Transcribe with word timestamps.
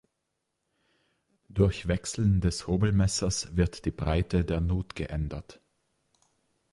Durch 1.47 1.87
Wechseln 1.87 2.41
des 2.41 2.65
Hobelmessers 2.65 3.55
wird 3.55 3.85
die 3.85 3.91
Breite 3.91 4.43
der 4.43 4.59
Nut 4.59 4.95
geändert. 4.95 5.61